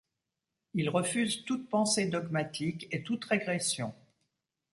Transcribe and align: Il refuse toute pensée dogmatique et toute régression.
Il 0.73 0.89
refuse 0.89 1.45
toute 1.45 1.69
pensée 1.69 2.07
dogmatique 2.07 2.87
et 2.89 3.03
toute 3.03 3.23
régression. 3.25 3.93